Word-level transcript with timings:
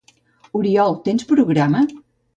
Oriol, 0.59 0.97
tens 1.09 1.27
programa? 1.35 1.85